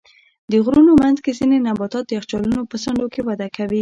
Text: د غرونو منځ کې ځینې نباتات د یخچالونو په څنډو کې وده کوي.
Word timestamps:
د 0.51 0.53
غرونو 0.65 0.91
منځ 1.01 1.17
کې 1.23 1.31
ځینې 1.39 1.57
نباتات 1.67 2.03
د 2.07 2.11
یخچالونو 2.17 2.61
په 2.71 2.75
څنډو 2.83 3.05
کې 3.13 3.21
وده 3.27 3.47
کوي. 3.55 3.69